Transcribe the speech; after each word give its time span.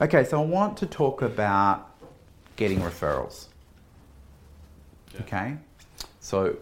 Okay, 0.00 0.24
so 0.24 0.40
I 0.40 0.44
want 0.44 0.78
to 0.78 0.86
talk 0.86 1.20
about 1.20 1.90
getting 2.56 2.80
referrals. 2.80 3.46
Yeah. 5.14 5.20
Okay, 5.20 5.56
so 6.20 6.56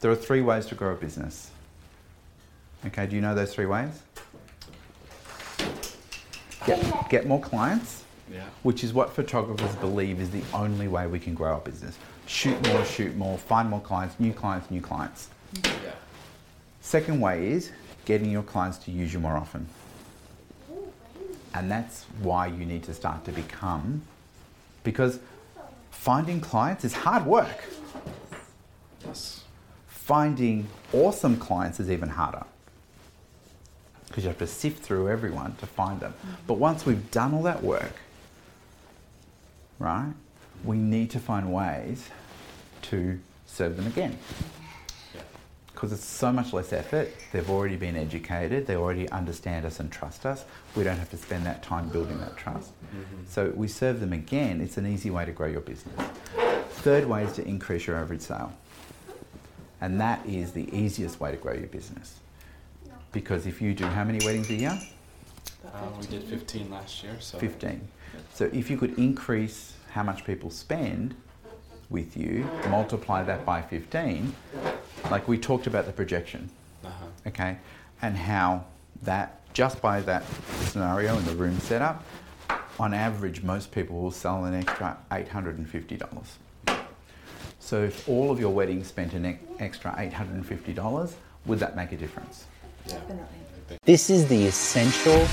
there 0.00 0.10
are 0.10 0.16
three 0.16 0.40
ways 0.40 0.64
to 0.66 0.74
grow 0.74 0.92
a 0.92 0.96
business. 0.96 1.50
Okay, 2.86 3.06
do 3.06 3.16
you 3.16 3.20
know 3.22 3.34
those 3.34 3.52
three 3.54 3.66
ways? 3.66 4.00
Get, 6.66 7.10
get 7.10 7.26
more 7.26 7.40
clients, 7.40 8.04
Yeah. 8.32 8.44
which 8.62 8.82
is 8.82 8.92
what 8.94 9.12
photographers 9.14 9.74
believe 9.76 10.20
is 10.20 10.30
the 10.30 10.42
only 10.54 10.88
way 10.88 11.06
we 11.06 11.18
can 11.18 11.34
grow 11.34 11.54
our 11.54 11.60
business. 11.60 11.96
Shoot 12.26 12.66
more, 12.68 12.84
shoot 12.84 13.16
more, 13.16 13.36
find 13.36 13.68
more 13.68 13.80
clients, 13.80 14.18
new 14.18 14.32
clients, 14.32 14.70
new 14.70 14.80
clients. 14.80 15.28
Yeah. 15.64 15.92
Second 16.80 17.20
way 17.20 17.48
is 17.48 17.72
getting 18.04 18.30
your 18.30 18.42
clients 18.42 18.78
to 18.78 18.90
use 18.90 19.12
you 19.12 19.18
more 19.18 19.36
often. 19.36 19.66
And 21.58 21.68
that's 21.68 22.04
why 22.22 22.46
you 22.46 22.64
need 22.64 22.84
to 22.84 22.94
start 22.94 23.24
to 23.24 23.32
become, 23.32 24.02
because 24.84 25.18
finding 25.90 26.40
clients 26.40 26.84
is 26.84 26.92
hard 26.92 27.26
work. 27.26 27.64
Yes. 29.04 29.42
Finding 29.88 30.68
awesome 30.92 31.36
clients 31.36 31.80
is 31.80 31.90
even 31.90 32.10
harder. 32.10 32.44
Because 34.06 34.22
you 34.22 34.28
have 34.28 34.38
to 34.38 34.46
sift 34.46 34.84
through 34.84 35.08
everyone 35.08 35.56
to 35.56 35.66
find 35.66 35.98
them. 35.98 36.12
Mm-hmm. 36.12 36.34
But 36.46 36.54
once 36.54 36.86
we've 36.86 37.10
done 37.10 37.34
all 37.34 37.42
that 37.42 37.64
work, 37.64 37.96
right, 39.80 40.12
we 40.62 40.76
need 40.76 41.10
to 41.10 41.18
find 41.18 41.52
ways 41.52 42.08
to 42.82 43.18
serve 43.46 43.76
them 43.76 43.88
again. 43.88 44.16
Yeah. 45.78 45.78
because 45.78 45.92
it's 45.92 46.04
so 46.04 46.32
much 46.32 46.52
less 46.52 46.72
effort. 46.72 47.08
They've 47.30 47.48
already 47.48 47.76
been 47.76 47.94
educated. 47.94 48.66
They 48.66 48.74
already 48.74 49.08
understand 49.10 49.64
us 49.64 49.78
and 49.78 49.92
trust 49.92 50.26
us. 50.26 50.44
We 50.74 50.82
don't 50.82 50.98
have 50.98 51.10
to 51.10 51.16
spend 51.16 51.46
that 51.46 51.62
time 51.62 51.88
building 51.88 52.18
that 52.18 52.36
trust. 52.36 52.72
So 53.28 53.52
we 53.54 53.68
serve 53.68 54.00
them 54.00 54.12
again. 54.12 54.60
It's 54.60 54.76
an 54.76 54.86
easy 54.86 55.10
way 55.10 55.24
to 55.24 55.30
grow 55.30 55.46
your 55.46 55.60
business. 55.60 55.94
Third 56.82 57.06
way 57.06 57.22
is 57.22 57.32
to 57.34 57.46
increase 57.46 57.86
your 57.86 57.96
average 57.96 58.22
sale. 58.22 58.52
And 59.80 60.00
that 60.00 60.26
is 60.26 60.50
the 60.50 60.68
easiest 60.76 61.20
way 61.20 61.30
to 61.30 61.36
grow 61.36 61.52
your 61.52 61.68
business. 61.68 62.18
Because 63.12 63.46
if 63.46 63.62
you 63.62 63.72
do 63.72 63.84
how 63.84 64.02
many 64.02 64.18
weddings 64.24 64.50
a 64.50 64.54
year? 64.54 64.80
Uh, 65.64 65.70
we 66.00 66.06
did 66.08 66.24
15 66.24 66.72
last 66.72 67.04
year, 67.04 67.16
so 67.20 67.38
15. 67.38 67.86
So 68.34 68.50
if 68.52 68.68
you 68.68 68.76
could 68.76 68.98
increase 68.98 69.74
how 69.92 70.02
much 70.02 70.24
people 70.24 70.50
spend 70.50 71.14
with 71.88 72.16
you, 72.16 72.48
multiply 72.68 73.22
that 73.22 73.46
by 73.46 73.62
15, 73.62 74.34
like 75.10 75.26
we 75.28 75.38
talked 75.38 75.66
about 75.66 75.86
the 75.86 75.92
projection, 75.92 76.50
Uh-huh. 76.84 77.04
okay, 77.28 77.58
and 78.02 78.16
how 78.16 78.64
that 79.02 79.40
just 79.54 79.80
by 79.82 80.00
that 80.02 80.24
scenario 80.66 81.16
and 81.16 81.26
the 81.26 81.34
room 81.34 81.58
setup, 81.60 82.04
on 82.78 82.94
average, 82.94 83.42
most 83.42 83.72
people 83.72 84.00
will 84.00 84.10
sell 84.12 84.44
an 84.44 84.54
extra 84.54 84.96
$850. 85.10 86.26
So 87.58 87.82
if 87.82 88.08
all 88.08 88.30
of 88.30 88.38
your 88.38 88.50
weddings 88.52 88.86
spent 88.86 89.14
an 89.14 89.24
ex- 89.24 89.42
extra 89.58 89.90
$850, 89.92 91.12
would 91.46 91.58
that 91.58 91.74
make 91.76 91.92
a 91.92 91.96
difference? 91.96 92.44
Definitely. 92.86 93.24
This 93.84 94.08
is 94.10 94.26
the 94.28 94.46
essential 94.46 95.26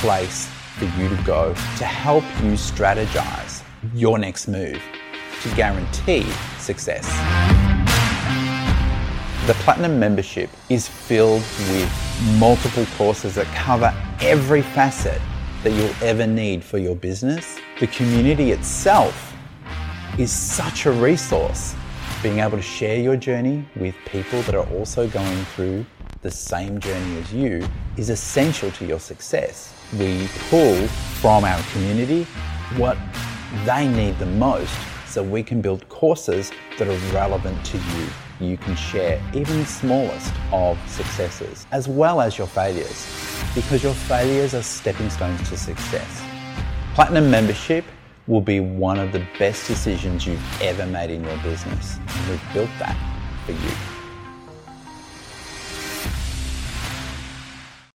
place 0.00 0.46
for 0.78 0.84
you 1.00 1.08
to 1.08 1.22
go 1.24 1.54
to 1.78 1.84
help 1.84 2.24
you 2.42 2.52
strategize 2.52 3.62
your 3.94 4.18
next 4.18 4.46
move 4.46 4.80
to 5.42 5.54
guarantee 5.56 6.22
success. 6.58 7.04
The 9.46 9.52
Platinum 9.56 10.00
membership 10.00 10.48
is 10.70 10.88
filled 10.88 11.42
with 11.42 12.38
multiple 12.38 12.86
courses 12.96 13.34
that 13.34 13.44
cover 13.48 13.94
every 14.22 14.62
facet 14.62 15.20
that 15.62 15.70
you'll 15.72 15.94
ever 16.02 16.26
need 16.26 16.64
for 16.64 16.78
your 16.78 16.96
business. 16.96 17.58
The 17.78 17.88
community 17.88 18.52
itself 18.52 19.34
is 20.18 20.32
such 20.32 20.86
a 20.86 20.92
resource. 20.92 21.74
Being 22.22 22.38
able 22.38 22.56
to 22.56 22.62
share 22.62 22.98
your 22.98 23.16
journey 23.16 23.68
with 23.76 23.94
people 24.06 24.40
that 24.44 24.54
are 24.54 24.66
also 24.70 25.06
going 25.08 25.44
through 25.54 25.84
the 26.22 26.30
same 26.30 26.80
journey 26.80 27.18
as 27.18 27.30
you 27.34 27.68
is 27.98 28.08
essential 28.08 28.70
to 28.70 28.86
your 28.86 28.98
success. 28.98 29.74
We 29.98 30.26
pull 30.48 30.88
from 31.20 31.44
our 31.44 31.62
community 31.72 32.24
what 32.78 32.96
they 33.66 33.88
need 33.88 34.18
the 34.18 34.24
most 34.24 34.74
so 35.14 35.22
we 35.22 35.44
can 35.44 35.60
build 35.60 35.88
courses 35.88 36.50
that 36.76 36.88
are 36.88 37.14
relevant 37.14 37.64
to 37.64 37.78
you. 37.78 38.06
You 38.40 38.56
can 38.56 38.74
share 38.74 39.22
even 39.32 39.60
the 39.60 39.64
smallest 39.64 40.32
of 40.52 40.76
successes 40.90 41.68
as 41.70 41.86
well 41.86 42.20
as 42.20 42.36
your 42.36 42.48
failures 42.48 43.06
because 43.54 43.84
your 43.84 43.94
failures 43.94 44.54
are 44.54 44.62
stepping 44.62 45.08
stones 45.10 45.48
to 45.50 45.56
success. 45.56 46.20
Platinum 46.96 47.30
membership 47.30 47.84
will 48.26 48.40
be 48.40 48.58
one 48.58 48.98
of 48.98 49.12
the 49.12 49.24
best 49.38 49.68
decisions 49.68 50.26
you've 50.26 50.60
ever 50.60 50.84
made 50.84 51.10
in 51.10 51.22
your 51.22 51.38
business. 51.38 51.98
We've 52.28 52.52
built 52.52 52.70
that 52.80 52.96
for 53.46 53.52
you. 53.52 53.93